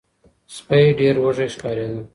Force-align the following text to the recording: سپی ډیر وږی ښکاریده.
سپی 0.55 0.83
ډیر 0.99 1.15
وږی 1.23 1.47
ښکاریده. 1.53 1.99